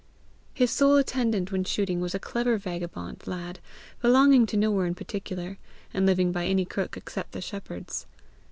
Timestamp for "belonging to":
4.01-4.57